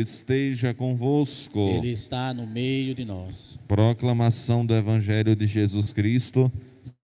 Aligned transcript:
Esteja 0.00 0.72
convosco. 0.72 1.58
Ele 1.58 1.90
está 1.90 2.32
no 2.32 2.46
meio 2.46 2.94
de 2.94 3.04
nós. 3.04 3.58
Proclamação 3.68 4.64
do 4.64 4.74
Evangelho 4.74 5.36
de 5.36 5.46
Jesus 5.46 5.92
Cristo, 5.92 6.50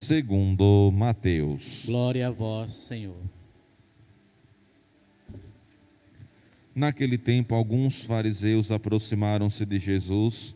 segundo 0.01 0.91
Mateus. 0.93 1.85
Glória 1.87 2.29
a 2.29 2.31
vós, 2.31 2.73
Senhor. 2.73 3.17
Naquele 6.75 7.17
tempo, 7.17 7.55
alguns 7.55 8.05
fariseus 8.05 8.71
aproximaram-se 8.71 9.65
de 9.65 9.79
Jesus 9.79 10.55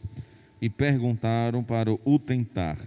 e 0.61 0.69
perguntaram 0.69 1.63
para 1.63 1.93
o 1.93 2.19
tentar: 2.19 2.79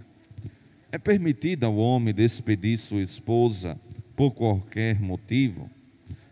É 0.90 0.98
permitido 0.98 1.64
ao 1.64 1.76
homem 1.76 2.12
despedir 2.12 2.78
sua 2.78 3.02
esposa 3.02 3.78
por 4.16 4.32
qualquer 4.32 5.00
motivo? 5.00 5.70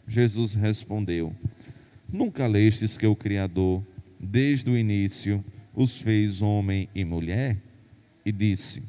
Jesus 0.07 0.55
respondeu: 0.55 1.35
Nunca 2.13 2.47
lestes 2.47 2.99
que 2.99 3.07
o 3.07 3.17
Criador, 3.17 3.83
desde 4.21 4.69
o 4.71 4.77
início, 4.77 5.43
os 5.75 5.97
fez 5.97 6.43
homem 6.43 6.87
e 6.95 7.07
mulher? 7.07 7.57
E 8.23 8.31
disse: 8.31 8.83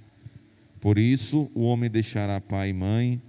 Por 0.82 0.98
isso 0.98 1.50
o 1.56 1.62
homem 1.62 1.90
deixará 1.90 2.42
pai 2.42 2.72
e 2.72 2.74
mãe 2.74 3.22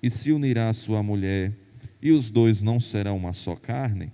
e 0.00 0.08
se 0.08 0.30
unirá 0.30 0.68
à 0.68 0.72
sua 0.72 1.02
mulher 1.02 1.52
e 2.00 2.12
os 2.12 2.30
dois 2.30 2.62
não 2.62 2.78
serão 2.78 3.16
uma 3.16 3.32
só 3.32 3.56
carne? 3.56 4.12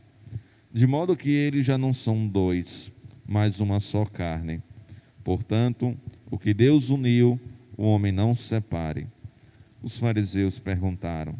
De 0.72 0.86
modo 0.86 1.14
que 1.14 1.28
eles 1.28 1.66
já 1.66 1.76
não 1.76 1.92
são 1.92 2.26
dois, 2.26 2.90
mas 3.26 3.60
uma 3.60 3.80
só 3.80 4.06
carne. 4.06 4.62
Portanto, 5.22 5.94
o 6.30 6.38
que 6.38 6.54
Deus 6.54 6.88
uniu, 6.88 7.38
o 7.76 7.84
homem 7.84 8.12
não 8.12 8.34
separe. 8.34 9.06
Os 9.82 9.98
fariseus 9.98 10.58
perguntaram: 10.58 11.34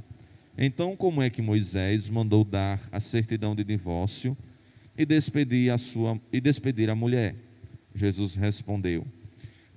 Então, 0.56 0.97
como 0.97 1.23
é 1.23 1.30
que 1.30 1.41
Moisés 1.41 2.09
mandou 2.09 2.45
dar 2.45 2.80
a 2.92 3.01
certidão 3.01 3.55
de 3.55 3.65
divórcio 3.65 4.37
e 4.97 5.06
despedir 5.06 5.72
a 5.72 5.78
sua 5.78 6.20
e 6.33 6.41
despedir 6.41 6.91
a 6.91 6.94
mulher? 6.94 7.34
Jesus 7.94 8.34
respondeu: 8.34 9.06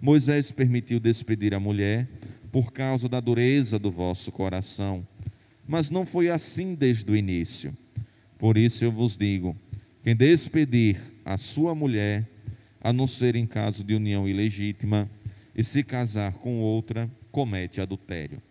Moisés 0.02 0.52
permitiu 0.52 1.00
despedir 1.00 1.54
a 1.54 1.60
mulher 1.60 2.08
por 2.52 2.72
causa 2.72 3.10
da 3.10 3.20
dureza 3.20 3.80
do 3.80 3.92
vosso 3.92 4.32
coração 4.32 5.06
mas 5.68 5.90
não 5.90 6.06
foi 6.06 6.30
assim 6.30 6.76
desde 6.76 7.10
o 7.12 7.16
início. 7.16 7.76
Por 8.38 8.58
isso 8.58 8.84
eu 8.84 8.92
vos 8.92 9.18
digo: 9.18 9.56
quem 10.04 10.16
despedir 10.16 10.98
a 11.24 11.38
sua 11.38 11.74
mulher, 11.74 12.28
a 12.82 12.94
não 12.94 13.08
ser 13.08 13.36
em 13.36 13.48
caso 13.48 13.84
de 13.84 13.96
união 13.96 14.28
ilegítima, 14.28 15.10
e 15.56 15.64
se 15.64 15.84
casar 15.84 16.34
com 16.34 16.60
outra, 16.60 17.10
comete 17.32 17.82
adultério. 17.82 18.42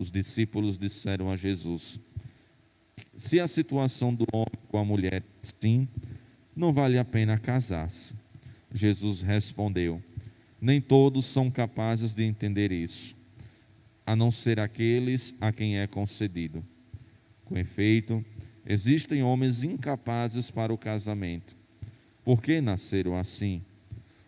Os 0.00 0.10
discípulos 0.10 0.78
disseram 0.78 1.30
a 1.30 1.36
Jesus: 1.36 2.00
Se 3.14 3.38
a 3.38 3.46
situação 3.46 4.14
do 4.14 4.24
homem 4.32 4.48
com 4.66 4.78
a 4.78 4.84
mulher 4.84 5.12
é 5.12 5.22
assim, 5.42 5.86
não 6.56 6.72
vale 6.72 6.96
a 6.96 7.04
pena 7.04 7.36
casar-se. 7.36 8.14
Jesus 8.72 9.20
respondeu: 9.20 10.02
Nem 10.58 10.80
todos 10.80 11.26
são 11.26 11.50
capazes 11.50 12.14
de 12.14 12.24
entender 12.24 12.72
isso 12.72 13.14
a 14.06 14.16
não 14.16 14.32
ser 14.32 14.58
aqueles 14.58 15.34
a 15.38 15.52
quem 15.52 15.78
é 15.78 15.86
concedido. 15.86 16.64
Com 17.44 17.58
efeito, 17.58 18.24
existem 18.66 19.22
homens 19.22 19.62
incapazes 19.62 20.50
para 20.50 20.72
o 20.72 20.78
casamento. 20.78 21.54
Por 22.24 22.42
que 22.42 22.60
nasceram 22.62 23.16
assim? 23.16 23.62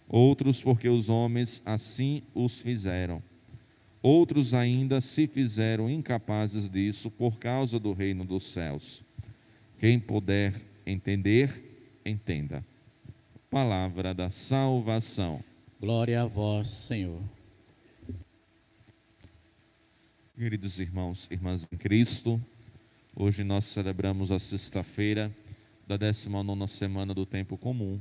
Outros 0.06 0.60
porque 0.60 0.88
os 0.88 1.08
homens 1.08 1.62
assim 1.64 2.22
os 2.34 2.60
fizeram. 2.60 3.22
Outros 4.02 4.52
ainda 4.52 5.00
se 5.00 5.28
fizeram 5.28 5.88
incapazes 5.88 6.68
disso 6.68 7.08
por 7.08 7.38
causa 7.38 7.78
do 7.78 7.92
reino 7.92 8.24
dos 8.24 8.44
céus. 8.44 9.04
Quem 9.78 10.00
puder 10.00 10.60
entender, 10.84 12.00
entenda. 12.04 12.64
Palavra 13.48 14.12
da 14.12 14.28
salvação. 14.28 15.44
Glória 15.80 16.22
a 16.22 16.26
vós, 16.26 16.68
Senhor. 16.68 17.22
Queridos 20.36 20.80
irmãos 20.80 21.28
e 21.30 21.34
irmãs 21.34 21.68
em 21.70 21.76
Cristo, 21.76 22.40
hoje 23.14 23.44
nós 23.44 23.66
celebramos 23.66 24.32
a 24.32 24.40
sexta-feira 24.40 25.30
da 25.86 25.96
19 25.96 26.66
semana 26.66 27.14
do 27.14 27.24
tempo 27.24 27.56
comum. 27.56 28.00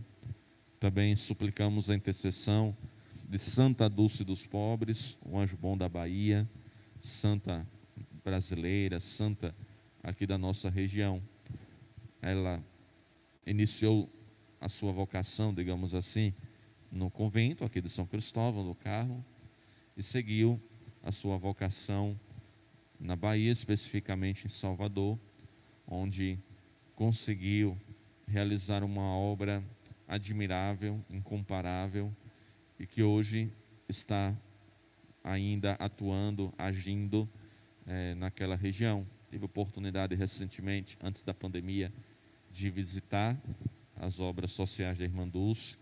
Também 0.79 1.15
suplicamos 1.15 1.91
a 1.91 1.95
intercessão 1.95 2.75
de 3.31 3.39
Santa 3.39 3.87
Dulce 3.87 4.25
dos 4.25 4.45
Pobres, 4.45 5.17
o 5.25 5.39
anjo 5.39 5.55
bom 5.55 5.77
da 5.77 5.87
Bahia, 5.87 6.45
santa 6.99 7.65
brasileira, 8.25 8.99
santa 8.99 9.55
aqui 10.03 10.27
da 10.27 10.37
nossa 10.37 10.69
região. 10.69 11.23
Ela 12.21 12.61
iniciou 13.47 14.09
a 14.59 14.67
sua 14.67 14.91
vocação, 14.91 15.53
digamos 15.53 15.95
assim, 15.95 16.33
no 16.91 17.09
convento 17.09 17.63
aqui 17.63 17.79
de 17.79 17.87
São 17.87 18.05
Cristóvão, 18.05 18.65
do 18.65 18.75
Carmo, 18.75 19.23
e 19.95 20.03
seguiu 20.03 20.61
a 21.01 21.09
sua 21.09 21.37
vocação 21.37 22.19
na 22.99 23.15
Bahia, 23.15 23.49
especificamente 23.49 24.45
em 24.45 24.49
Salvador, 24.49 25.17
onde 25.87 26.37
conseguiu 26.97 27.79
realizar 28.27 28.83
uma 28.83 29.15
obra 29.15 29.63
admirável, 30.05 30.99
incomparável 31.09 32.13
e 32.81 32.87
que 32.87 33.03
hoje 33.03 33.53
está 33.87 34.35
ainda 35.23 35.73
atuando, 35.73 36.51
agindo 36.57 37.29
é, 37.85 38.15
naquela 38.15 38.55
região. 38.55 39.05
Tive 39.29 39.45
oportunidade 39.45 40.15
recentemente, 40.15 40.97
antes 40.99 41.21
da 41.21 41.31
pandemia, 41.31 41.93
de 42.49 42.71
visitar 42.71 43.39
as 43.95 44.19
obras 44.19 44.49
sociais 44.49 44.97
da 44.97 45.03
Irmã 45.03 45.27
Dulce, 45.27 45.77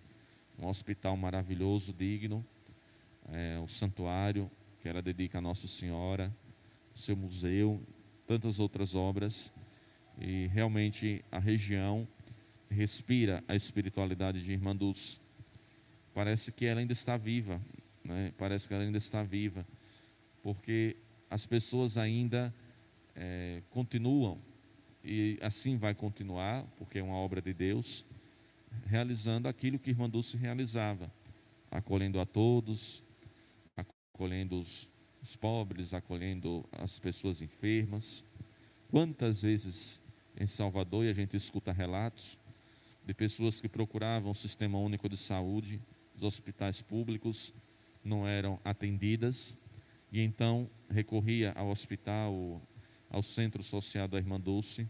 um 0.57 0.67
hospital 0.67 1.15
maravilhoso, 1.15 1.93
digno, 1.93 2.45
é, 3.31 3.57
o 3.63 3.67
santuário 3.69 4.51
que 4.81 4.89
ela 4.89 5.01
dedica 5.01 5.37
a 5.37 5.41
Nossa 5.41 5.69
Senhora, 5.69 6.35
seu 6.93 7.15
museu, 7.15 7.81
tantas 8.27 8.59
outras 8.59 8.93
obras, 8.93 9.53
e 10.19 10.47
realmente 10.47 11.23
a 11.31 11.39
região 11.39 12.05
respira 12.69 13.41
a 13.47 13.55
espiritualidade 13.55 14.43
de 14.43 14.51
Irmã 14.51 14.75
Dulce. 14.75 15.28
Parece 16.19 16.51
que 16.51 16.65
ela 16.65 16.81
ainda 16.81 16.91
está 16.91 17.15
viva, 17.15 17.61
né? 18.03 18.33
parece 18.37 18.67
que 18.67 18.73
ela 18.73 18.83
ainda 18.83 18.97
está 18.97 19.23
viva, 19.23 19.65
porque 20.43 20.97
as 21.29 21.45
pessoas 21.45 21.95
ainda 21.97 22.53
é, 23.15 23.63
continuam, 23.69 24.37
e 25.01 25.39
assim 25.41 25.77
vai 25.77 25.95
continuar, 25.95 26.65
porque 26.77 26.99
é 26.99 27.01
uma 27.01 27.15
obra 27.15 27.41
de 27.41 27.53
Deus, 27.53 28.03
realizando 28.85 29.47
aquilo 29.47 29.79
que 29.79 29.91
Irmã 29.91 30.09
Dulce 30.09 30.35
realizava, 30.35 31.09
acolhendo 31.71 32.19
a 32.19 32.25
todos, 32.25 33.01
acolhendo 34.13 34.59
os, 34.59 34.89
os 35.23 35.37
pobres, 35.37 35.93
acolhendo 35.93 36.65
as 36.73 36.99
pessoas 36.99 37.41
enfermas. 37.41 38.25
Quantas 38.91 39.41
vezes 39.43 40.01
em 40.37 40.47
Salvador, 40.47 41.05
e 41.05 41.09
a 41.09 41.13
gente 41.13 41.37
escuta 41.37 41.71
relatos 41.71 42.37
de 43.05 43.13
pessoas 43.13 43.61
que 43.61 43.69
procuravam 43.69 44.31
o 44.31 44.35
sistema 44.35 44.77
único 44.77 45.07
de 45.07 45.15
saúde, 45.15 45.79
os 46.19 46.23
hospitais 46.23 46.81
públicos 46.81 47.53
não 48.03 48.27
eram 48.27 48.59
atendidas, 48.63 49.57
e 50.11 50.21
então 50.21 50.69
recorria 50.89 51.53
ao 51.53 51.69
hospital, 51.69 52.61
ao 53.09 53.23
centro 53.23 53.63
social 53.63 54.07
da 54.07 54.17
Irmã 54.17 54.39
Dulce, 54.39 54.87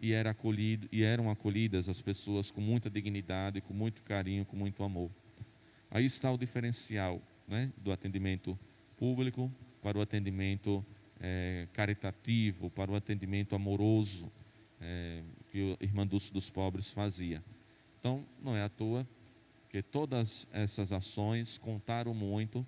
e, 0.00 0.12
era 0.12 0.30
acolhido, 0.30 0.86
e 0.92 1.02
eram 1.02 1.30
acolhidas 1.30 1.88
as 1.88 2.02
pessoas 2.02 2.50
com 2.50 2.60
muita 2.60 2.90
dignidade, 2.90 3.62
com 3.62 3.72
muito 3.72 4.02
carinho, 4.02 4.44
com 4.44 4.56
muito 4.56 4.82
amor. 4.82 5.10
Aí 5.90 6.04
está 6.04 6.30
o 6.30 6.36
diferencial 6.36 7.22
né, 7.48 7.72
do 7.78 7.90
atendimento 7.90 8.58
público 8.98 9.50
para 9.82 9.96
o 9.96 10.02
atendimento 10.02 10.84
é, 11.18 11.66
caritativo, 11.72 12.68
para 12.68 12.90
o 12.90 12.96
atendimento 12.96 13.54
amoroso 13.54 14.30
é, 14.80 15.22
que 15.50 15.62
o 15.62 15.76
Irmã 15.80 16.06
Dulce 16.06 16.30
dos 16.30 16.50
Pobres 16.50 16.92
fazia. 16.92 17.42
Então, 17.98 18.26
não 18.42 18.54
é 18.54 18.62
à 18.62 18.68
toa 18.68 19.06
que 19.76 19.82
todas 19.82 20.48
essas 20.54 20.90
ações 20.90 21.58
contaram 21.58 22.14
muito 22.14 22.66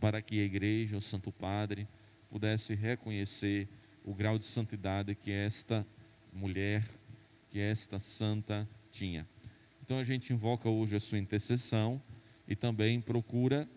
para 0.00 0.20
que 0.20 0.40
a 0.40 0.44
igreja, 0.44 0.96
o 0.96 1.00
Santo 1.00 1.30
Padre, 1.30 1.86
pudesse 2.28 2.74
reconhecer 2.74 3.68
o 4.04 4.12
grau 4.12 4.36
de 4.36 4.44
santidade 4.44 5.14
que 5.14 5.30
esta 5.30 5.86
mulher, 6.32 6.84
que 7.48 7.60
esta 7.60 8.00
santa 8.00 8.68
tinha. 8.90 9.24
Então 9.84 10.00
a 10.00 10.02
gente 10.02 10.32
invoca 10.32 10.68
hoje 10.68 10.96
a 10.96 11.00
sua 11.00 11.18
intercessão 11.18 12.02
e 12.48 12.56
também 12.56 13.00
procura 13.00 13.68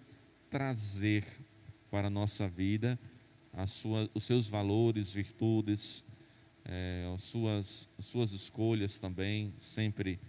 trazer 0.50 1.24
para 1.92 2.08
a 2.08 2.10
nossa 2.10 2.48
vida, 2.48 2.98
sua, 3.68 4.10
os 4.12 4.24
seus 4.24 4.48
valores, 4.48 5.14
virtudes, 5.14 6.04
é, 6.66 7.08
as, 7.14 7.22
suas, 7.26 7.88
as 8.00 8.06
suas 8.08 8.32
escolhas 8.32 8.98
também, 8.98 9.54
sempre 9.60 10.20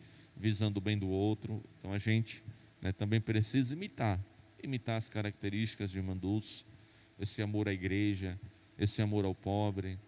visando 0.43 0.79
o 0.79 0.81
bem 0.81 0.99
do 0.99 1.09
outro. 1.09 1.62
Então 1.79 1.93
a 1.93 1.99
gente 1.99 2.43
né, 2.81 2.91
também 2.91 3.21
precisa 3.21 3.75
imitar, 3.75 4.19
imitar 4.61 4.97
as 4.97 5.09
características 5.09 5.93
de 5.93 5.99
Irmã 5.99 6.17
Dulce, 6.17 6.65
esse 7.17 7.41
amor 7.41 7.69
à 7.69 7.73
igreja, 7.73 8.37
esse 8.77 9.00
amor 9.00 9.25
ao 9.25 9.37
pobre, 9.37 10.00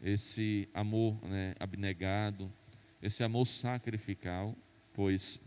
esse 0.00 0.66
amor 0.72 1.22
né, 1.26 1.54
abnegado, 1.60 2.50
esse 3.02 3.22
amor 3.22 3.46
sacrificial, 3.46 4.56
pois 4.94 5.38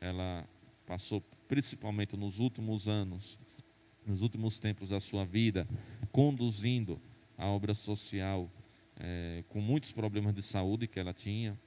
ela 0.00 0.48
passou 0.86 1.20
principalmente 1.46 2.16
nos 2.16 2.38
últimos 2.38 2.88
anos, 2.88 3.38
nos 4.06 4.22
últimos 4.22 4.58
tempos 4.58 4.88
da 4.88 4.98
sua 4.98 5.26
vida, 5.26 5.68
conduzindo 6.10 6.98
a 7.36 7.46
obra 7.46 7.74
social 7.74 8.50
é, 8.98 9.44
com 9.50 9.60
muitos 9.60 9.92
problemas 9.92 10.34
de 10.34 10.40
saúde 10.42 10.86
que 10.86 10.98
ela 10.98 11.12
tinha. 11.12 11.58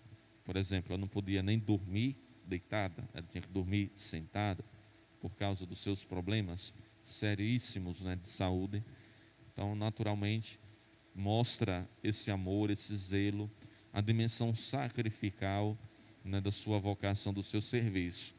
Por 0.44 0.58
exemplo, 0.58 0.94
ela 0.94 1.00
não 1.00 1.08
podia 1.08 1.44
nem 1.44 1.60
dormir 1.60 2.23
deitada, 2.46 3.08
ela 3.14 3.26
tinha 3.30 3.42
que 3.42 3.50
dormir 3.50 3.92
sentada 3.96 4.64
por 5.20 5.32
causa 5.36 5.66
dos 5.66 5.80
seus 5.80 6.04
problemas 6.04 6.74
seríssimos 7.04 8.02
né, 8.02 8.16
de 8.16 8.28
saúde. 8.28 8.84
Então, 9.52 9.76
naturalmente, 9.76 10.60
mostra 11.16 11.88
esse 12.04 12.32
amor, 12.32 12.70
esse 12.70 12.96
zelo, 12.96 13.50
a 13.92 14.02
dimensão 14.02 14.56
sacrificial 14.56 15.78
né, 16.24 16.42
da 16.42 16.52
sua 16.52 16.80
vocação, 16.80 17.34
do 17.34 17.44
seu 17.44 17.62
serviço. 17.62 18.34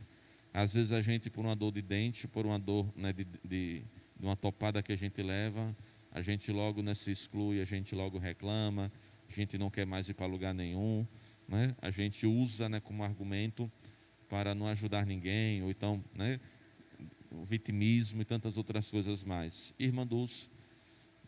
Às 0.53 0.75
vezes 0.75 0.93
a 0.93 1.01
gente, 1.01 1.29
por 1.31 1.45
uma 1.45 1.55
dor 1.55 1.73
de 1.73 1.83
dente, 1.83 2.27
por 2.27 2.47
uma 2.47 2.59
dor 2.59 2.93
né, 2.97 3.13
de, 3.13 3.25
de, 3.25 3.39
de, 3.45 3.85
uma 4.21 4.37
topada 4.37 4.83
que 4.83 4.93
a 4.93 4.97
gente 4.97 5.23
leva, 5.23 5.77
a 6.11 6.23
gente 6.23 6.51
logo 6.53 6.83
né, 6.83 6.95
se 6.95 7.11
exclui, 7.11 7.61
a 7.61 7.65
gente 7.65 7.95
logo 7.95 8.19
reclama, 8.19 8.91
a 9.29 9.33
gente 9.33 9.59
não 9.59 9.69
quer 9.71 9.85
mais 9.85 10.09
ir 10.09 10.15
para 10.15 10.27
lugar 10.27 10.55
nenhum, 10.55 11.07
né? 11.49 11.75
a 11.83 11.91
gente 11.91 12.27
usa 12.27 12.69
né, 12.69 12.81
como 12.81 13.03
argumento 13.03 13.71
para 14.29 14.55
não 14.55 14.67
ajudar 14.69 15.07
ninguém, 15.07 15.63
ou 15.63 15.71
então 15.71 16.03
né, 16.15 16.41
o 17.31 17.45
vitimismo 17.45 18.23
e 18.23 18.25
tantas 18.25 18.57
outras 18.57 18.91
coisas 18.91 19.25
mais. 19.25 19.75
Irmã 19.79 20.07
Dulce 20.07 20.49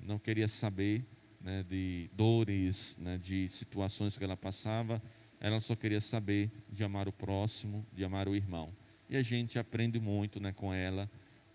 não 0.00 0.19
queria 0.19 0.48
saber 0.48 1.04
né, 1.40 1.64
de 1.69 2.10
dores, 2.12 2.96
né, 2.98 3.19
de 3.19 3.48
situações 3.48 4.16
que 4.16 4.25
ela 4.25 4.37
passava, 4.37 5.02
ela 5.40 5.60
só 5.60 5.76
queria 5.76 6.00
saber 6.00 6.50
de 6.70 6.82
amar 6.82 7.08
o 7.08 7.12
próximo, 7.12 7.87
de 7.93 8.04
amar 8.04 8.28
o 8.28 8.34
irmão. 8.34 8.69
E 9.08 9.16
a 9.16 9.22
gente 9.22 9.58
aprende 9.58 10.00
muito 10.00 10.40
né, 10.40 10.52
com 10.52 10.72
ela, 10.72 11.08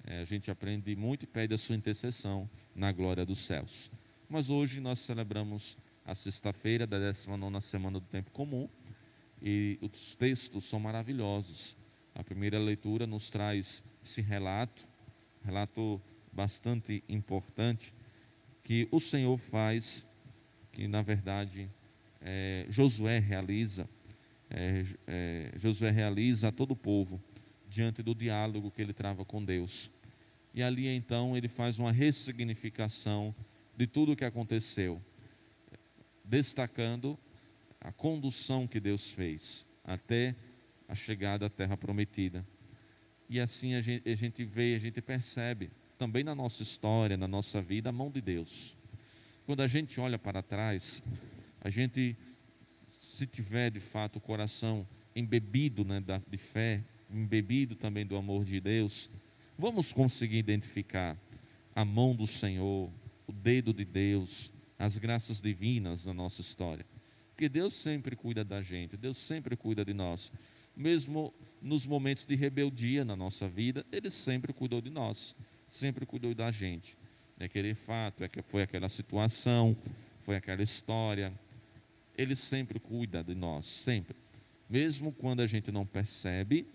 é, 0.05 0.21
a 0.21 0.25
gente 0.25 0.49
aprende 0.49 0.95
muito 0.95 1.23
e 1.23 1.27
pede 1.27 1.53
a 1.53 1.57
sua 1.57 1.75
intercessão 1.75 2.49
na 2.75 2.91
glória 2.91 3.25
dos 3.25 3.39
céus. 3.39 3.91
Mas 4.29 4.49
hoje 4.49 4.79
nós 4.79 4.99
celebramos 4.99 5.77
a 6.05 6.15
sexta-feira 6.15 6.87
da 6.87 6.97
19 6.97 7.61
semana 7.61 7.99
do 7.99 8.05
tempo 8.05 8.31
comum 8.31 8.67
e 9.41 9.77
os 9.81 10.15
textos 10.15 10.65
são 10.65 10.79
maravilhosos. 10.79 11.75
A 12.13 12.23
primeira 12.23 12.59
leitura 12.59 13.07
nos 13.07 13.29
traz 13.29 13.81
esse 14.05 14.21
relato, 14.21 14.87
relato 15.43 16.01
bastante 16.31 17.03
importante, 17.09 17.93
que 18.63 18.87
o 18.91 18.99
Senhor 18.99 19.37
faz, 19.37 20.05
que 20.71 20.87
na 20.87 21.01
verdade 21.01 21.69
é, 22.21 22.65
Josué 22.69 23.19
realiza, 23.19 23.89
é, 24.49 24.85
é, 25.07 25.51
Josué 25.57 25.89
realiza 25.89 26.49
a 26.49 26.51
todo 26.51 26.71
o 26.71 26.75
povo 26.75 27.21
diante 27.69 28.03
do 28.03 28.13
diálogo 28.13 28.69
que 28.69 28.81
ele 28.81 28.93
trava 28.93 29.25
com 29.25 29.43
Deus. 29.43 29.89
E 30.53 30.61
ali 30.61 30.87
então 30.87 31.35
ele 31.35 31.47
faz 31.47 31.79
uma 31.79 31.91
ressignificação 31.91 33.33
de 33.75 33.87
tudo 33.87 34.11
o 34.11 34.15
que 34.15 34.25
aconteceu, 34.25 35.01
destacando 36.23 37.17
a 37.81 37.91
condução 37.91 38.67
que 38.67 38.79
Deus 38.79 39.09
fez 39.09 39.67
até 39.83 40.35
a 40.87 40.93
chegada 40.93 41.47
à 41.47 41.49
terra 41.49 41.75
prometida. 41.75 42.45
E 43.27 43.39
assim 43.39 43.73
a 43.73 43.81
gente, 43.81 44.07
a 44.07 44.15
gente 44.15 44.43
vê, 44.45 44.75
a 44.75 44.79
gente 44.79 45.01
percebe 45.01 45.71
também 45.97 46.23
na 46.23 46.35
nossa 46.35 46.61
história, 46.61 47.17
na 47.17 47.27
nossa 47.27 47.61
vida, 47.61 47.89
a 47.89 47.91
mão 47.91 48.11
de 48.11 48.21
Deus. 48.21 48.77
Quando 49.45 49.61
a 49.61 49.67
gente 49.67 49.99
olha 49.99 50.19
para 50.19 50.43
trás, 50.43 51.03
a 51.59 51.69
gente, 51.69 52.15
se 52.99 53.25
tiver 53.25 53.71
de 53.71 53.79
fato 53.79 54.17
o 54.17 54.21
coração 54.21 54.87
embebido 55.15 55.83
né, 55.83 56.03
de 56.27 56.37
fé, 56.37 56.83
embebido 57.09 57.75
também 57.75 58.05
do 58.05 58.15
amor 58.15 58.45
de 58.45 58.59
Deus, 58.59 59.09
vamos 59.57 59.91
conseguir 59.91 60.37
identificar 60.37 61.17
a 61.75 61.83
mão 61.83 62.15
do 62.15 62.27
Senhor, 62.27 62.91
o 63.27 63.31
dedo 63.31 63.73
de 63.73 63.85
Deus, 63.85 64.51
as 64.77 64.97
graças 64.97 65.41
divinas 65.41 66.05
na 66.05 66.13
nossa 66.13 66.41
história. 66.41 66.85
Porque 67.41 67.49
Deus 67.49 67.73
sempre 67.73 68.15
cuida 68.15 68.43
da 68.43 68.61
gente, 68.61 68.95
Deus 68.95 69.17
sempre 69.17 69.57
cuida 69.57 69.83
de 69.83 69.95
nós 69.95 70.31
mesmo 70.75 71.33
nos 71.61 71.85
momentos 71.85 72.23
de 72.23 72.35
rebeldia 72.35 73.03
na 73.03 73.15
nossa 73.15 73.47
vida, 73.47 73.85
Ele 73.91 74.09
sempre 74.09 74.53
cuidou 74.53 74.81
de 74.81 74.89
nós, 74.89 75.35
sempre 75.67 76.05
cuidou 76.05 76.33
da 76.33 76.51
gente. 76.51 76.97
É 77.39 77.45
aquele 77.45 77.73
fato, 77.73 78.23
é 78.23 78.27
que 78.27 78.41
foi 78.41 78.63
aquela 78.63 78.87
situação, 78.89 79.75
foi 80.21 80.35
aquela 80.35 80.61
história. 80.61 81.33
Ele 82.17 82.35
sempre 82.35 82.79
cuida 82.79 83.23
de 83.23 83.33
nós, 83.33 83.65
sempre. 83.65 84.15
Mesmo 84.69 85.11
quando 85.11 85.41
a 85.41 85.47
gente 85.47 85.71
não 85.71 85.85
percebe, 85.85 86.67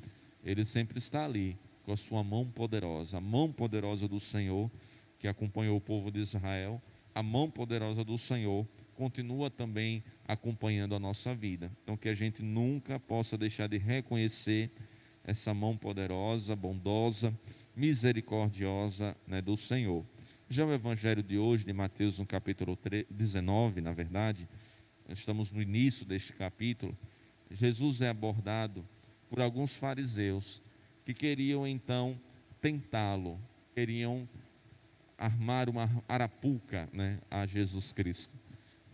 Ele 0.45 0.65
sempre 0.65 0.99
está 0.99 1.25
ali, 1.25 1.57
com 1.85 1.93
a 1.93 1.97
sua 1.97 2.25
mão 2.25 2.45
poderosa, 2.45 3.19
a 3.19 3.21
mão 3.21 3.53
poderosa 3.53 4.09
do 4.09 4.19
Senhor 4.19 4.71
que 5.19 5.29
acompanhou 5.29 5.77
o 5.77 5.81
povo 5.81 6.11
de 6.11 6.19
Israel, 6.19 6.83
a 7.15 7.23
mão 7.23 7.49
poderosa 7.49 8.05
do 8.05 8.19
Senhor 8.19 8.67
continua 8.97 9.51
também 9.51 10.03
acompanhando 10.27 10.95
a 10.95 10.99
nossa 10.99 11.35
vida. 11.35 11.71
Então, 11.83 11.97
que 11.97 12.09
a 12.09 12.15
gente 12.15 12.43
nunca 12.43 12.99
possa 12.99 13.37
deixar 13.37 13.69
de 13.69 13.77
reconhecer 13.77 14.71
essa 15.23 15.53
mão 15.53 15.77
poderosa, 15.77 16.57
bondosa, 16.57 17.39
misericordiosa 17.77 19.15
né, 19.27 19.43
do 19.43 19.57
Senhor. 19.57 20.05
Já 20.49 20.65
o 20.65 20.73
evangelho 20.73 21.23
de 21.23 21.37
hoje, 21.37 21.65
de 21.65 21.73
Mateus, 21.73 22.19
no 22.19 22.27
capítulo 22.27 22.79
19, 23.11 23.81
na 23.81 23.93
verdade, 23.93 24.49
estamos 25.11 25.53
no 25.53 25.61
início 25.61 26.07
deste 26.07 26.33
capítulo, 26.33 26.97
Jesus 27.51 28.01
é 28.01 28.09
abordado 28.09 28.85
por 29.29 29.41
alguns 29.41 29.77
fariseus 29.77 30.63
que 31.05 31.13
queriam 31.13 31.67
então 31.67 32.19
tentá-lo, 32.61 33.39
queriam 33.75 34.29
armar 35.19 35.69
uma 35.69 35.89
arapuca 36.09 36.89
né, 36.93 37.21
a 37.31 37.47
Jesus 37.47 37.93
Cristo 37.93 38.46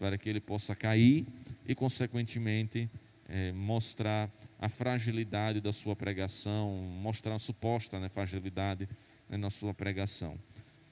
para 0.02 0.18
que 0.18 0.28
ele 0.28 0.40
possa 0.40 0.74
cair 0.74 1.24
e, 1.64 1.76
consequentemente, 1.76 2.90
é, 3.28 3.52
mostrar 3.52 4.28
a 4.58 4.68
fragilidade 4.68 5.60
da 5.60 5.72
sua 5.72 5.94
pregação, 5.94 6.74
mostrar 7.00 7.36
a 7.36 7.38
suposta 7.38 8.00
né, 8.00 8.08
fragilidade 8.08 8.88
né, 9.28 9.36
na 9.36 9.48
sua 9.48 9.72
pregação. 9.72 10.36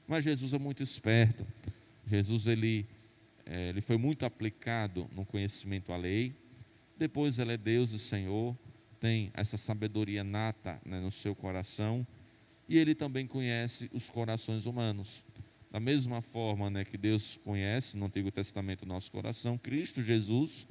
Mas 0.06 0.22
Jesus 0.22 0.54
é 0.54 0.60
muito 0.60 0.80
esperto. 0.80 1.44
Jesus 2.06 2.46
ele, 2.46 2.86
é, 3.44 3.70
ele 3.70 3.80
foi 3.80 3.96
muito 3.96 4.24
aplicado 4.24 5.10
no 5.12 5.26
conhecimento 5.26 5.92
à 5.92 5.96
lei. 5.96 6.32
Depois 6.96 7.40
ele 7.40 7.54
é 7.54 7.56
Deus 7.56 7.90
e 7.90 7.98
Senhor, 7.98 8.56
tem 9.00 9.32
essa 9.34 9.56
sabedoria 9.56 10.22
nata 10.22 10.80
né, 10.84 11.00
no 11.00 11.10
seu 11.10 11.34
coração 11.34 12.06
e 12.68 12.78
ele 12.78 12.94
também 12.94 13.26
conhece 13.26 13.90
os 13.92 14.08
corações 14.08 14.66
humanos. 14.66 15.24
Da 15.70 15.78
mesma 15.78 16.20
forma 16.20 16.68
né, 16.68 16.84
que 16.84 16.98
Deus 16.98 17.38
conhece 17.44 17.96
no 17.96 18.06
Antigo 18.06 18.30
Testamento 18.32 18.82
o 18.82 18.86
nosso 18.86 19.10
coração, 19.12 19.56
Cristo 19.56 20.02
Jesus, 20.02 20.66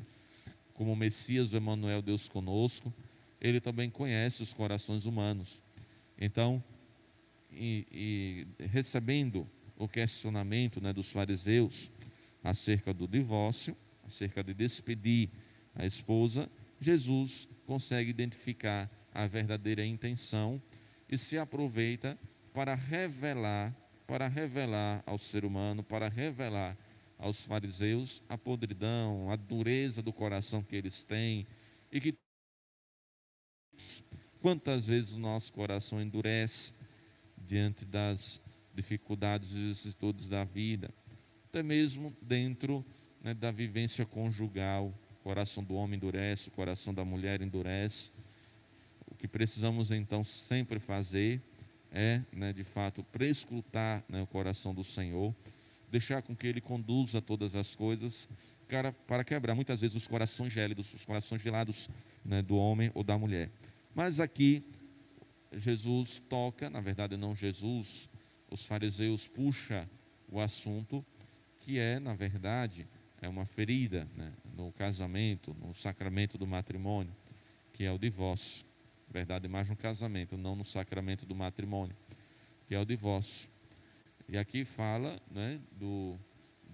como 0.74 0.96
Messias, 0.96 1.53
o 1.53 1.58
Emmanuel, 1.58 2.01
Deus 2.01 2.27
conosco, 2.27 2.94
ele 3.39 3.62
também 3.62 3.89
conhece 3.89 4.44
os 4.44 4.51
corações 4.51 5.06
humanos. 5.06 5.62
Então, 6.20 6.62
e, 7.51 8.46
e 8.60 8.65
recebendo 8.65 9.48
o 9.77 9.88
questionamento 9.88 10.82
né, 10.82 10.91
dos 10.91 11.12
fariseus 11.12 11.89
acerca 12.44 12.94
do 12.94 13.08
divórcio, 13.08 13.75
acerca 14.06 14.44
de 14.44 14.53
despedir 14.53 15.29
a 15.74 15.86
esposa, 15.86 16.50
Jesus 16.82 17.48
consegue 17.65 18.10
identificar 18.10 18.89
a 19.13 19.25
verdadeira 19.27 19.86
intenção 19.86 20.62
e 21.10 21.18
se 21.18 21.38
aproveita 21.38 22.18
para 22.53 22.75
revelar 22.75 23.74
para 24.09 24.27
revelar 24.27 25.03
ao 25.05 25.19
ser 25.19 25.45
humano, 25.45 25.83
para 25.83 26.09
revelar 26.09 26.75
aos 27.15 27.43
fariseus 27.43 28.23
a 28.27 28.35
podridão, 28.35 29.29
a 29.29 29.35
dureza 29.35 30.01
do 30.01 30.11
coração 30.11 30.63
que 30.63 30.75
eles 30.75 31.03
têm 31.03 31.45
e 31.91 32.01
que 32.01 32.15
quantas 34.41 34.87
vezes 34.87 35.13
o 35.13 35.19
nosso 35.19 35.53
coração 35.53 36.01
endurece 36.01 36.73
diante 37.37 37.85
das 37.85 38.41
dificuldades 38.73 39.51
e 39.51 39.67
vicissitudes 39.67 40.27
da 40.27 40.43
vida, 40.43 40.89
até 41.45 41.61
mesmo 41.61 42.11
dentro 42.19 42.83
né, 43.21 43.35
da 43.35 43.51
vivência 43.51 44.07
conjugal, 44.07 44.91
o 45.19 45.23
coração 45.23 45.63
do 45.63 45.75
homem 45.75 45.97
endurece, 45.97 46.49
o 46.49 46.51
coração 46.51 46.95
da 46.95 47.05
mulher 47.05 47.43
endurece. 47.43 48.09
O 49.05 49.13
que 49.13 49.27
precisamos 49.27 49.91
então 49.91 50.23
sempre 50.23 50.79
fazer 50.79 51.39
é, 51.91 52.22
né, 52.31 52.53
de 52.53 52.63
fato, 52.63 53.03
prescrutar 53.03 54.03
né, 54.08 54.22
o 54.22 54.27
coração 54.27 54.74
do 54.74 54.84
Senhor, 54.84 55.34
deixar 55.91 56.22
com 56.22 56.36
que 56.36 56.48
Ele 56.48 56.62
conduza 56.62 57.22
todas 57.22 57.55
as 57.55 57.75
coisas, 57.75 58.27
cara, 58.67 58.91
para 58.91 59.24
quebrar 59.24 59.55
muitas 59.55 59.81
vezes 59.81 59.96
os 59.96 60.08
corações 60.08 60.53
gélidos, 60.53 60.93
os 60.93 61.05
corações 61.05 61.41
gelados 61.41 61.89
né, 62.24 62.41
do 62.41 62.55
homem 62.55 62.91
ou 62.93 63.03
da 63.03 63.17
mulher. 63.17 63.50
Mas 63.96 64.19
aqui, 64.19 64.63
Jesus 65.51 66.22
toca, 66.29 66.69
na 66.69 66.79
verdade 66.79 67.17
não 67.17 67.36
Jesus, 67.36 68.08
os 68.50 68.65
fariseus 68.65 69.27
puxa 69.27 69.89
o 70.31 70.39
assunto, 70.39 71.03
que 71.60 71.79
é, 71.79 72.00
na 72.00 72.13
verdade, 72.13 72.88
é 73.22 73.27
uma 73.27 73.46
ferida 73.46 74.08
né, 74.15 74.31
no 74.55 74.72
casamento, 74.72 75.55
no 75.60 75.74
sacramento 75.74 76.38
do 76.38 76.48
matrimônio, 76.48 77.13
que 77.74 77.84
é 77.84 77.91
o 77.91 77.98
divórcio. 77.98 78.68
Verdade, 79.11 79.47
mais 79.47 79.67
no 79.67 79.75
casamento, 79.75 80.37
não 80.37 80.55
no 80.55 80.63
sacramento 80.63 81.25
do 81.25 81.35
matrimônio, 81.35 81.95
que 82.67 82.75
é 82.75 82.79
o 82.79 82.85
divórcio. 82.85 83.49
E 84.27 84.37
aqui 84.37 84.63
fala 84.63 85.19
né, 85.31 85.59
do, 85.71 86.15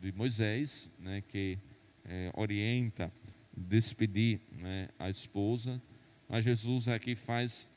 de 0.02 0.12
Moisés, 0.12 0.92
né, 1.00 1.24
que 1.30 1.58
é, 2.04 2.32
orienta 2.36 3.10
despedir 3.56 4.42
né, 4.52 4.90
a 5.00 5.10
esposa, 5.10 5.82
mas 6.28 6.44
Jesus 6.44 6.90
aqui 6.90 7.16
faz 7.16 7.70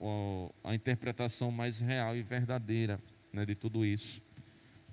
ó, 0.00 0.48
a 0.62 0.74
interpretação 0.74 1.50
mais 1.50 1.80
real 1.80 2.16
e 2.16 2.22
verdadeira 2.22 3.00
né, 3.32 3.44
de 3.44 3.56
tudo 3.56 3.84
isso. 3.84 4.22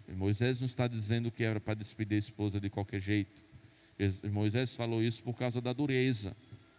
Moisés 0.07 0.59
não 0.59 0.65
está 0.65 0.87
dizendo 0.87 1.31
que 1.31 1.43
era 1.43 1.59
para 1.59 1.75
despedir 1.75 2.15
a 2.15 2.19
esposa 2.19 2.59
de 2.59 2.69
qualquer 2.69 2.99
jeito. 2.99 3.43
Moisés 4.31 4.75
falou 4.75 5.01
isso 5.01 5.23
por 5.23 5.35
causa 5.35 5.61
da 5.61 5.73
dureza 5.73 6.35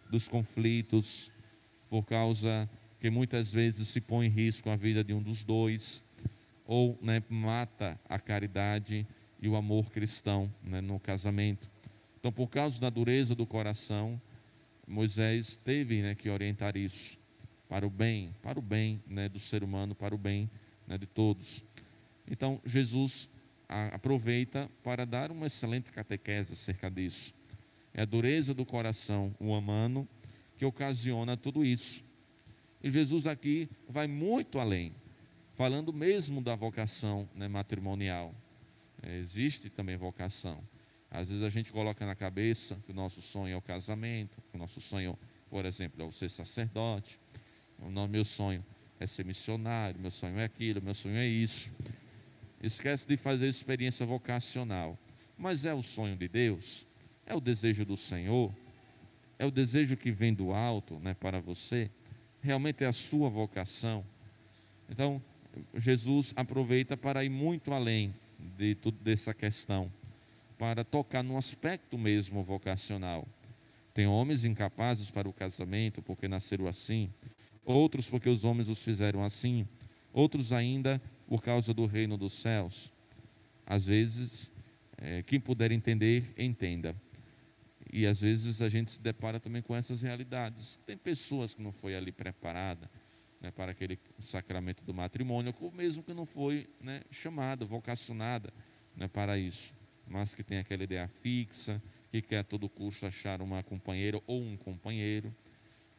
dos 0.09 0.27
conflitos, 0.27 1.31
por 1.89 2.05
causa 2.05 2.69
que 2.99 3.09
muitas 3.09 3.53
vezes 3.53 3.87
se 3.87 4.01
põe 4.01 4.27
em 4.27 4.29
risco 4.29 4.69
a 4.69 4.75
vida 4.75 5.03
de 5.03 5.13
um 5.13 5.21
dos 5.21 5.43
dois, 5.43 6.03
ou 6.65 6.97
né, 7.01 7.23
mata 7.29 7.99
a 8.09 8.19
caridade 8.19 9.07
e 9.41 9.47
o 9.47 9.55
amor 9.55 9.89
cristão 9.91 10.51
né, 10.63 10.81
no 10.81 10.99
casamento. 10.99 11.69
Então, 12.19 12.31
por 12.31 12.47
causa 12.47 12.79
da 12.81 12.89
dureza 12.89 13.35
do 13.35 13.45
coração, 13.45 14.19
Moisés 14.85 15.57
teve 15.63 16.01
né, 16.01 16.15
que 16.15 16.29
orientar 16.29 16.75
isso 16.75 17.17
para 17.69 17.85
o 17.85 17.89
bem, 17.89 18.33
para 18.41 18.57
o 18.57 18.61
bem 18.61 19.01
né, 19.07 19.29
do 19.29 19.39
ser 19.39 19.63
humano, 19.63 19.93
para 19.93 20.15
o 20.15 20.17
bem 20.17 20.49
né, 20.87 20.97
de 20.97 21.05
todos. 21.05 21.63
Então, 22.29 22.59
Jesus 22.65 23.29
aproveita 23.69 24.69
para 24.83 25.05
dar 25.05 25.31
uma 25.31 25.47
excelente 25.47 25.91
catequese 25.91 26.53
acerca 26.53 26.89
disso. 26.89 27.33
É 27.93 28.01
a 28.01 28.05
dureza 28.05 28.53
do 28.53 28.65
coração 28.65 29.35
humano 29.39 30.07
que 30.57 30.65
ocasiona 30.65 31.37
tudo 31.37 31.63
isso. 31.63 32.03
E 32.83 32.91
Jesus 32.91 33.27
aqui 33.27 33.69
vai 33.87 34.07
muito 34.07 34.59
além, 34.59 34.93
falando 35.55 35.91
mesmo 35.93 36.41
da 36.41 36.55
vocação 36.55 37.27
né, 37.35 37.47
matrimonial. 37.47 38.33
É, 39.01 39.17
existe 39.17 39.69
também 39.69 39.95
vocação. 39.95 40.61
Às 41.09 41.29
vezes 41.29 41.43
a 41.43 41.49
gente 41.49 41.71
coloca 41.71 42.05
na 42.05 42.15
cabeça 42.15 42.77
que 42.85 42.91
o 42.91 42.95
nosso 42.95 43.21
sonho 43.21 43.53
é 43.53 43.57
o 43.57 43.61
casamento, 43.61 44.41
que 44.51 44.55
o 44.55 44.59
nosso 44.59 44.81
sonho, 44.81 45.17
por 45.49 45.65
exemplo, 45.65 46.01
é 46.01 46.05
o 46.05 46.11
ser 46.11 46.29
sacerdote. 46.29 47.19
O 47.79 47.89
meu 48.07 48.25
sonho 48.25 48.63
é 48.99 49.07
ser 49.07 49.23
missionário, 49.23 49.99
meu 49.99 50.11
sonho 50.11 50.39
é 50.39 50.43
aquilo, 50.43 50.81
meu 50.81 50.93
sonho 50.93 51.17
é 51.17 51.27
isso. 51.27 51.69
Esquece 52.61 53.07
de 53.07 53.15
fazer 53.15 53.47
experiência 53.47 54.05
vocacional. 54.05 54.97
Mas 55.37 55.65
é 55.65 55.73
o 55.73 55.83
sonho 55.83 56.15
de 56.15 56.27
Deus? 56.27 56.85
É 57.25 57.35
o 57.35 57.39
desejo 57.39 57.85
do 57.85 57.95
Senhor? 57.95 58.51
É 59.39 59.45
o 59.45 59.51
desejo 59.51 59.95
que 59.95 60.11
vem 60.11 60.33
do 60.33 60.51
alto 60.51 60.99
né, 60.99 61.13
para 61.13 61.39
você? 61.39 61.91
Realmente 62.41 62.83
é 62.83 62.87
a 62.87 62.93
sua 62.93 63.29
vocação? 63.29 64.03
Então, 64.89 65.21
Jesus 65.75 66.33
aproveita 66.35 66.95
para 66.95 67.23
ir 67.23 67.29
muito 67.29 67.73
além 67.73 68.13
de 68.57 68.75
tudo 68.75 68.97
dessa 69.03 69.33
questão, 69.33 69.91
para 70.57 70.83
tocar 70.83 71.23
no 71.23 71.37
aspecto 71.37 71.97
mesmo 71.97 72.43
vocacional. 72.43 73.27
Tem 73.93 74.07
homens 74.07 74.45
incapazes 74.45 75.09
para 75.09 75.27
o 75.27 75.33
casamento 75.33 76.01
porque 76.01 76.27
nasceram 76.27 76.67
assim, 76.67 77.09
outros 77.65 78.07
porque 78.07 78.29
os 78.29 78.43
homens 78.43 78.69
os 78.69 78.83
fizeram 78.83 79.23
assim, 79.23 79.67
outros 80.13 80.53
ainda 80.53 81.01
por 81.27 81.41
causa 81.41 81.73
do 81.73 81.85
reino 81.85 82.17
dos 82.17 82.33
céus. 82.33 82.91
Às 83.65 83.85
vezes, 83.85 84.49
é, 84.97 85.21
quem 85.23 85.39
puder 85.39 85.71
entender, 85.71 86.33
entenda. 86.37 86.95
E 87.91 88.05
às 88.05 88.21
vezes 88.21 88.61
a 88.61 88.69
gente 88.69 88.91
se 88.91 89.01
depara 89.01 89.39
também 89.39 89.61
com 89.61 89.75
essas 89.75 90.01
realidades. 90.01 90.79
Tem 90.85 90.97
pessoas 90.97 91.53
que 91.53 91.61
não 91.61 91.71
foi 91.71 91.95
ali 91.95 92.11
preparada 92.11 92.89
né, 93.41 93.51
para 93.51 93.71
aquele 93.71 93.99
sacramento 94.19 94.83
do 94.83 94.93
matrimônio, 94.93 95.53
ou 95.59 95.71
mesmo 95.71 96.03
que 96.03 96.13
não 96.13 96.25
foi 96.25 96.67
né, 96.81 97.01
chamada, 97.11 97.65
vocacionada 97.65 98.53
né, 98.95 99.07
para 99.07 99.37
isso, 99.37 99.73
mas 100.07 100.33
que 100.33 100.43
tem 100.43 100.57
aquela 100.57 100.83
ideia 100.83 101.07
fixa, 101.07 101.81
que 102.11 102.21
quer 102.21 102.39
a 102.39 102.43
todo 102.43 102.69
custo 102.69 103.05
achar 103.05 103.41
uma 103.41 103.61
companheira 103.63 104.21
ou 104.25 104.41
um 104.41 104.57
companheiro, 104.57 105.33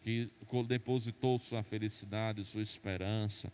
que 0.02 0.30
depositou 0.66 1.38
sua 1.38 1.62
felicidade, 1.62 2.44
sua 2.44 2.62
esperança, 2.62 3.52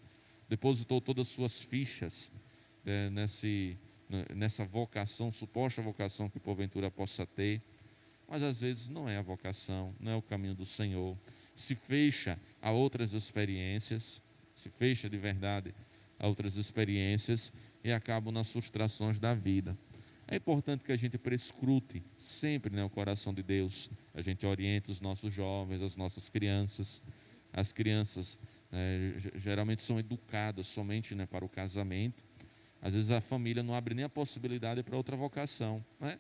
depositou 0.49 1.01
todas 1.01 1.27
as 1.27 1.33
suas 1.33 1.63
fichas 1.63 2.31
é, 2.87 3.11
nesse, 3.11 3.77
nessa 4.35 4.65
vocação, 4.65 5.33
suposta 5.33 5.83
vocação 5.83 6.29
que 6.29 6.39
porventura 6.39 6.91
possa 6.91 7.27
ter, 7.27 7.61
mas 8.29 8.43
às 8.43 8.61
vezes 8.61 8.89
não 8.89 9.09
é 9.09 9.17
a 9.17 9.23
vocação, 9.23 9.95
não 10.01 10.13
é 10.13 10.17
o 10.17 10.23
caminho 10.23 10.55
do 10.55 10.67
Senhor. 10.67 11.17
Se 11.55 11.75
fecha 11.75 12.39
a 12.61 12.71
outras 12.71 13.13
experiências, 13.13 14.23
se 14.55 14.69
fecha 14.71 15.09
de 15.09 15.19
verdade 15.19 15.75
a 16.19 16.27
outras 16.27 16.57
experiências 16.57 17.53
e 17.83 17.93
acabam 17.93 18.33
nas 18.33 18.51
frustrações 18.51 19.19
da 19.19 19.35
vida. 19.35 19.77
É 20.27 20.37
importante 20.37 20.85
que 20.85 20.93
a 20.93 20.97
gente 20.97 21.19
prescrute 21.19 22.03
sempre 22.19 22.75
né, 22.75 22.83
o 22.83 22.89
coração 22.89 23.35
de 23.35 23.43
Deus. 23.43 23.91
A 24.15 24.23
gente 24.23 24.47
orienta 24.47 24.91
os 24.91 25.01
nossos 25.01 25.33
jovens, 25.33 25.83
as 25.83 25.97
nossas 25.97 26.31
crianças. 26.31 27.03
As 27.53 27.73
crianças 27.73 28.39
né, 28.73 29.15
geralmente 29.37 29.83
são 29.83 29.99
educadas 29.99 30.67
somente 30.67 31.15
né, 31.15 31.27
para 31.27 31.45
o 31.45 31.49
casamento. 31.49 32.25
Às 32.81 32.95
vezes 32.95 33.11
a 33.11 33.21
família 33.21 33.63
não 33.63 33.75
abre 33.75 33.95
nem 33.95 34.05
a 34.05 34.09
possibilidade 34.09 34.83
para 34.83 34.97
outra 34.97 35.15
vocação. 35.15 35.85
Né? 36.01 36.19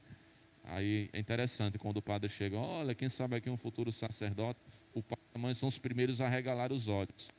Aí 0.64 1.10
é 1.12 1.18
interessante 1.18 1.78
quando 1.78 1.98
o 1.98 2.02
padre 2.02 2.28
chega, 2.28 2.56
olha, 2.56 2.94
quem 2.94 3.08
sabe 3.08 3.36
aqui 3.36 3.50
um 3.50 3.56
futuro 3.56 3.92
sacerdote, 3.92 4.58
o 4.94 5.02
pai 5.02 5.18
e 5.34 5.36
a 5.36 5.38
mãe 5.38 5.54
são 5.54 5.68
os 5.68 5.78
primeiros 5.78 6.20
a 6.20 6.28
regalar 6.28 6.72
os 6.72 6.88
olhos. 6.88 7.30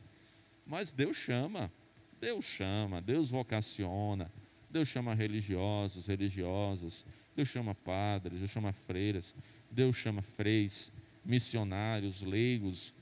Mas 0.65 0.91
Deus 0.91 1.17
chama, 1.17 1.71
Deus 2.19 2.45
chama, 2.45 3.01
Deus 3.01 3.29
vocaciona, 3.29 4.31
Deus 4.69 4.87
chama 4.87 5.13
religiosos, 5.13 6.07
religiosas, 6.07 7.05
Deus 7.35 7.49
chama 7.49 7.73
padres, 7.73 8.39
Deus 8.39 8.51
chama 8.51 8.71
freiras, 8.71 9.35
Deus 9.71 9.95
chama 9.95 10.21
freis, 10.21 10.91
missionários, 11.23 12.21
leigos. 12.21 12.93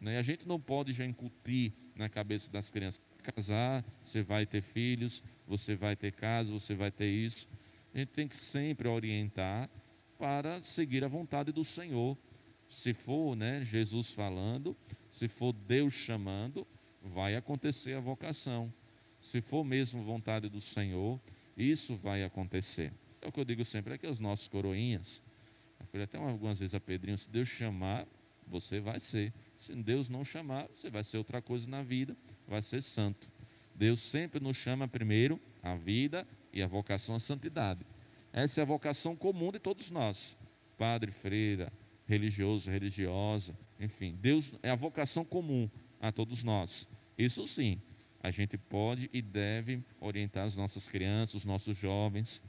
Né? 0.00 0.18
A 0.18 0.22
gente 0.22 0.46
não 0.46 0.60
pode 0.60 0.92
já 0.92 1.04
incutir 1.04 1.72
na 1.94 2.08
cabeça 2.08 2.50
das 2.50 2.70
crianças, 2.70 3.00
casar, 3.22 3.84
você 4.02 4.22
vai 4.22 4.44
ter 4.44 4.62
filhos, 4.62 5.22
você 5.46 5.74
vai 5.74 5.96
ter 5.96 6.12
casa, 6.12 6.52
você 6.52 6.74
vai 6.74 6.90
ter 6.90 7.08
isso. 7.08 7.48
A 7.94 7.98
gente 7.98 8.08
tem 8.08 8.26
que 8.26 8.36
sempre 8.36 8.88
orientar 8.88 9.70
para 10.18 10.60
seguir 10.62 11.04
a 11.04 11.08
vontade 11.08 11.52
do 11.52 11.64
Senhor. 11.64 12.18
Se 12.68 12.92
for 12.92 13.36
né, 13.36 13.64
Jesus 13.64 14.10
falando, 14.10 14.76
se 15.10 15.28
for 15.28 15.52
Deus 15.52 15.94
chamando, 15.94 16.66
vai 17.00 17.36
acontecer 17.36 17.94
a 17.94 18.00
vocação 18.00 18.72
se 19.24 19.40
for 19.40 19.64
mesmo 19.64 20.04
vontade 20.04 20.50
do 20.50 20.60
Senhor, 20.60 21.18
isso 21.56 21.96
vai 21.96 22.22
acontecer. 22.22 22.92
É 23.22 23.26
o 23.26 23.32
que 23.32 23.40
eu 23.40 23.44
digo 23.44 23.64
sempre, 23.64 23.94
é 23.94 23.98
que 23.98 24.06
os 24.06 24.20
nossos 24.20 24.46
coroinhas, 24.48 25.22
eu 25.80 25.86
falei 25.86 26.04
até 26.04 26.18
algumas 26.18 26.58
vezes 26.58 26.74
a 26.74 26.80
Pedrinho, 26.80 27.16
se 27.16 27.30
Deus 27.30 27.48
chamar, 27.48 28.06
você 28.46 28.80
vai 28.80 29.00
ser. 29.00 29.32
Se 29.56 29.74
Deus 29.74 30.10
não 30.10 30.26
chamar, 30.26 30.68
você 30.68 30.90
vai 30.90 31.02
ser 31.02 31.16
outra 31.16 31.40
coisa 31.40 31.66
na 31.66 31.82
vida, 31.82 32.14
vai 32.46 32.60
ser 32.60 32.82
santo. 32.82 33.30
Deus 33.74 34.00
sempre 34.00 34.40
nos 34.40 34.58
chama 34.58 34.86
primeiro 34.86 35.40
a 35.62 35.74
vida 35.74 36.28
e 36.54 36.62
a 36.62 36.66
vocação 36.66 37.16
à 37.16 37.20
santidade. 37.20 37.84
Essa 38.32 38.60
é 38.60 38.62
a 38.62 38.66
vocação 38.66 39.14
comum 39.14 39.52
de 39.52 39.58
todos 39.58 39.90
nós. 39.90 40.36
Padre, 40.78 41.10
freira, 41.10 41.72
religioso, 42.06 42.70
religiosa, 42.70 43.56
enfim, 43.78 44.16
Deus 44.20 44.52
é 44.62 44.70
a 44.70 44.74
vocação 44.74 45.24
comum 45.24 45.68
a 46.00 46.10
todos 46.12 46.42
nós. 46.42 46.88
Isso 47.18 47.46
sim, 47.46 47.80
a 48.22 48.30
gente 48.30 48.56
pode 48.56 49.10
e 49.12 49.20
deve 49.20 49.82
orientar 50.00 50.44
as 50.44 50.56
nossas 50.56 50.88
crianças, 50.88 51.34
os 51.34 51.44
nossos 51.44 51.76
jovens. 51.76 52.40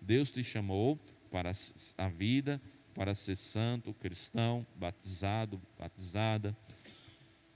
Deus 0.00 0.30
te 0.30 0.42
chamou 0.44 0.98
para 1.30 1.52
a 1.98 2.08
vida, 2.08 2.60
para 2.94 3.14
ser 3.14 3.36
santo, 3.36 3.92
cristão, 3.94 4.66
batizado, 4.76 5.60
batizada, 5.78 6.56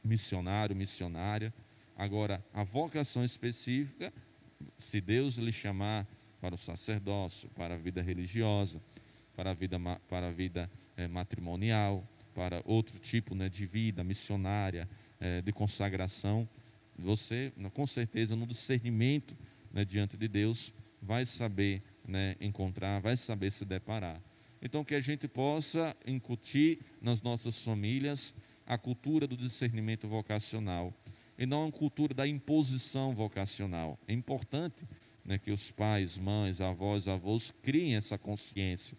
missionário, 0.03 0.75
missionária. 0.75 1.55
Agora, 1.97 2.45
a 2.53 2.65
vocação 2.65 3.25
específica, 3.25 4.13
se 4.79 5.01
Deus 5.01 5.37
lhe 5.37 5.53
chamar 5.53 6.07
para 6.41 6.55
o 6.55 6.59
sacerdócio, 6.59 7.49
para 7.51 7.75
a 7.75 7.79
vida 7.79 8.01
religiosa, 8.03 8.81
para 9.37 9.51
a 9.51 9.55
vida, 9.55 9.79
para 10.09 10.29
a 10.29 10.31
vida 10.31 10.71
é, 10.97 11.07
matrimonial, 11.09 12.07
para 12.35 12.63
outro 12.65 12.99
tipo 12.99 13.35
né, 13.35 13.49
de 13.49 13.67
vida 13.67 14.05
missionária, 14.05 14.89
é, 15.21 15.43
de 15.43 15.53
consagração, 15.53 16.49
você, 16.99 17.53
com 17.75 17.87
certeza, 17.87 18.35
no 18.35 18.47
discernimento 18.47 19.37
né, 19.73 19.85
diante 19.85 20.17
de 20.17 20.27
Deus, 20.27 20.73
vai 21.01 21.25
saber 21.25 21.83
né, 22.07 22.37
encontrar, 22.41 23.01
vai 23.01 23.17
saber 23.17 23.53
se 23.53 23.65
deparar. 23.65 24.21
Então, 24.61 24.85
que 24.85 24.95
a 24.95 25.01
gente 25.01 25.29
possa 25.29 25.97
incutir 26.05 26.81
nas 27.01 27.23
nossas 27.23 27.63
famílias 27.63 28.35
a 28.67 28.77
cultura 28.77 29.27
do 29.27 29.37
discernimento 29.37 30.09
vocacional 30.09 30.93
e 31.39 31.47
não 31.47 31.69
a 31.69 31.73
cultura 31.73 32.13
da 32.13 32.27
imposição 32.27 33.15
vocacional. 33.15 33.99
É 34.09 34.13
importante 34.13 34.85
né, 35.25 35.39
que 35.39 35.51
os 35.51 35.71
pais, 35.71 36.19
mães, 36.19 36.61
avós, 36.61 37.07
avós 37.07 37.53
criem 37.63 37.95
essa 37.95 38.19
consciência. 38.19 38.99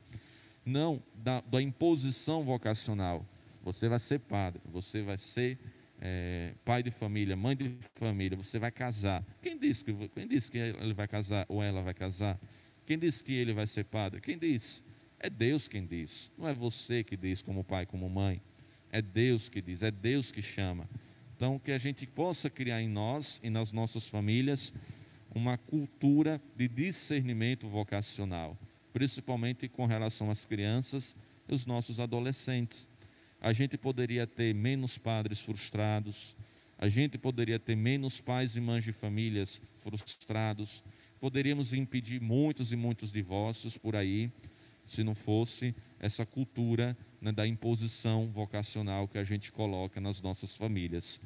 não 0.65 1.03
da, 1.13 1.41
da 1.41 1.62
imposição 1.62 2.43
vocacional. 2.43 3.25
Você 3.63 3.89
vai 3.89 4.00
ser 4.00 4.19
padre, 4.19 4.62
você 4.65 5.01
vai 5.01 5.17
ser 5.17 5.58
é, 6.00 6.53
pai 6.63 6.81
de 6.81 6.91
família, 6.91 7.36
mãe 7.36 7.55
de 7.55 7.75
família, 7.96 8.38
você 8.38 8.58
vai 8.58 8.72
casar. 8.72 9.24
Quem 9.41 9.58
disse, 9.58 9.84
que, 9.84 9.93
quem 10.10 10.27
disse 10.27 10.50
que 10.50 10.58
ele 10.58 10.93
vai 10.93 11.08
casar 11.08 11.46
ou 11.50 11.62
ela 11.62 11.81
vai 11.81 11.93
casar? 11.93 12.39
Quem 12.86 12.98
disse 12.98 13.24
que 13.24 13.34
ele 13.34 13.53
vai 13.53 13.67
ser 13.67 13.84
padre? 13.84 14.22
Quem 14.22 14.38
disse? 14.38 14.81
É 15.19 15.29
Deus 15.29 15.67
quem 15.67 15.86
diz. 15.86 16.31
Não 16.38 16.48
é 16.48 16.53
você 16.53 17.03
que 17.03 17.17
diz, 17.17 17.41
como 17.41 17.63
pai, 17.63 17.86
como 17.86 18.10
mãe. 18.10 18.41
É 18.91 19.01
Deus 19.01 19.50
que 19.50 19.62
diz, 19.62 19.84
é 19.84 19.91
Deus 19.91 20.31
que 20.31 20.41
chama. 20.41 20.89
Então, 21.39 21.58
que 21.58 21.72
a 21.72 21.77
gente 21.77 22.05
possa 22.05 22.50
criar 22.50 22.81
em 22.81 22.89
nós 22.89 23.39
e 23.41 23.50
nas 23.50 23.72
nossas 23.72 24.05
famílias 24.05 24.74
uma 25.34 25.58
cultura 25.58 26.41
de 26.53 26.67
discernimento 26.67 27.65
vocacional, 27.65 28.58
principalmente 28.91 29.69
com 29.69 29.86
relação 29.86 30.29
às 30.29 30.43
crianças 30.43 31.15
e 31.48 31.53
os 31.53 31.65
nossos 31.65 31.98
adolescentes. 32.01 32.89
A 33.39 33.53
gente 33.53 33.77
poderia 33.77 34.27
ter 34.27 34.53
menos 34.53 34.98
padres 34.98 35.39
frustrados, 35.39 36.36
a 36.77 36.89
gente 36.89 37.17
poderia 37.17 37.58
ter 37.58 37.77
menos 37.77 38.19
pais 38.19 38.58
e 38.58 38.60
mães 38.60 38.84
de 38.84 38.91
famílias 38.91 39.62
frustrados, 39.79 40.84
poderíamos 41.22 41.72
impedir 41.72 42.19
muitos 42.19 42.74
e 42.74 42.75
muitos 42.75 43.13
divórcios 43.13 43.77
por 43.77 43.96
aí, 43.96 44.29
se 44.89 45.03
não 45.03 45.15
fosse 45.15 45.75
essa 46.00 46.25
cultura 46.25 46.98
né, 47.22 47.31
da 47.31 47.48
imposição 47.48 48.29
vocacional 48.31 49.08
que 49.08 49.17
a 49.17 49.24
gente 49.24 49.51
coloca 49.51 50.00
nas 50.00 50.22
nossas 50.22 50.55
famílias. 50.55 51.19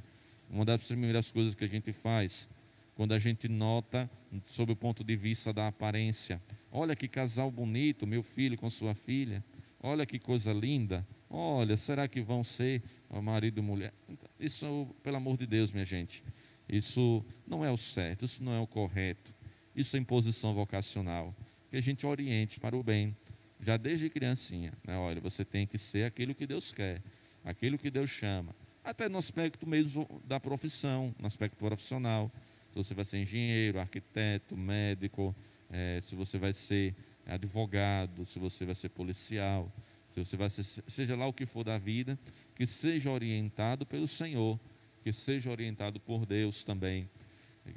Uma 0.50 0.66
das 0.66 0.88
primeiras 0.88 1.32
coisas 1.32 1.56
que 1.56 1.64
a 1.64 1.68
gente 1.68 1.92
faz, 1.92 2.48
quando 2.96 3.14
a 3.14 3.20
gente 3.20 3.48
nota, 3.48 4.10
sob 4.46 4.72
o 4.72 4.76
ponto 4.76 5.04
de 5.04 5.16
vista 5.16 5.54
da 5.54 5.68
aparência, 5.68 6.42
olha 6.72 6.96
que 6.96 7.08
casal 7.08 7.50
bonito, 7.50 8.06
meu 8.06 8.24
filho 8.24 8.58
com 8.58 8.70
sua 8.70 8.94
filha, 8.94 9.44
olha 9.82 10.06
que 10.06 10.20
coisa 10.20 10.54
linda, 10.54 11.06
Olha, 11.36 11.76
será 11.76 12.08
que 12.08 12.22
vão 12.22 12.44
ser 12.44 12.84
marido 13.24 13.58
e 13.58 13.62
mulher? 13.64 13.92
Isso, 14.40 14.88
pelo 15.02 15.18
amor 15.18 15.36
de 15.36 15.48
Deus, 15.48 15.72
minha 15.72 15.84
gente, 15.84 16.24
isso 16.70 17.26
não 17.48 17.66
é 17.66 17.72
o 17.72 17.78
certo, 17.78 18.24
isso 18.24 18.44
não 18.44 18.54
é 18.54 18.60
o 18.60 18.68
correto. 18.68 19.34
Isso 19.76 19.98
é 19.98 20.00
imposição 20.00 20.54
vocacional. 20.54 21.36
Que 21.72 21.78
a 21.78 21.82
gente 21.82 22.06
oriente 22.06 22.60
para 22.60 22.78
o 22.78 22.84
bem, 22.84 23.18
já 23.64 23.78
desde 23.78 24.10
criancinha. 24.10 24.74
Né? 24.86 24.98
Olha, 24.98 25.20
você 25.20 25.44
tem 25.44 25.66
que 25.66 25.78
ser 25.78 26.06
aquilo 26.06 26.36
que 26.36 26.46
Deus 26.46 26.72
quer, 26.74 27.02
aquilo 27.44 27.78
que 27.78 27.90
Deus 27.90 28.10
chama. 28.10 28.54
Até 28.84 29.08
no 29.08 29.18
aspecto 29.18 29.66
mesmo 29.66 30.22
da 30.26 30.40
profissão, 30.40 31.16
no 31.18 31.28
aspecto 31.28 31.58
profissional. 31.58 32.32
Se 32.72 32.76
você 32.76 32.94
vai 32.94 33.06
ser 33.06 33.20
engenheiro, 33.20 33.80
arquiteto, 33.80 34.58
médico, 34.58 35.36
é, 35.72 36.00
se 36.02 36.16
você 36.16 36.38
vai 36.38 36.54
ser 36.54 36.94
advogado, 37.26 38.26
se 38.26 38.38
você 38.38 38.66
vai 38.66 38.76
ser 38.76 38.90
policial 38.90 39.72
se 40.14 40.20
você 40.20 40.38
vai 40.38 40.50
ser, 40.50 40.64
seja 40.64 41.16
lá 41.16 41.26
o 41.26 41.34
que 41.34 41.46
for 41.46 41.64
da 41.64 41.78
vida, 41.80 42.18
que 42.56 42.68
seja 42.68 43.10
orientado 43.10 43.84
pelo 43.84 44.08
Senhor, 44.08 44.60
que 45.04 45.12
seja 45.12 45.50
orientado 45.50 46.00
por 46.00 46.26
Deus 46.26 46.64
também. 46.64 47.10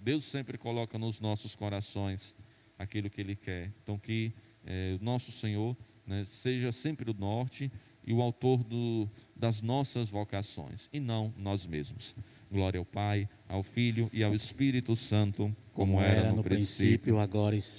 Deus 0.03 0.25
sempre 0.25 0.59
coloca 0.59 0.99
nos 0.99 1.19
nossos 1.19 1.55
corações 1.55 2.35
aquilo 2.79 3.09
que 3.09 3.23
Ele 3.23 3.35
quer. 3.35 3.73
Então, 3.83 3.99
que 3.99 4.33
é, 4.67 4.99
nosso 5.01 5.33
Senhor 5.33 5.77
né, 6.07 6.25
seja 6.25 6.73
sempre 6.73 7.11
o 7.11 7.15
norte 7.15 7.71
e 8.07 8.13
o 8.13 8.23
autor 8.23 8.63
do, 8.63 9.09
das 9.35 9.61
nossas 9.61 10.09
vocações, 10.09 10.89
e 10.93 11.01
não 11.01 11.35
nós 11.37 11.67
mesmos. 11.67 12.15
Glória 12.51 12.79
ao 12.79 12.85
Pai, 12.85 13.29
ao 13.49 13.63
Filho 13.63 14.09
e 14.13 14.23
ao 14.23 14.35
Espírito 14.35 14.95
Santo, 14.95 15.55
como, 15.73 15.95
como 15.95 16.01
era 16.01 16.33
no 16.33 16.43
princípio, 16.43 17.19
agora 17.19 17.57
e 17.57 17.61
sempre 17.61 17.75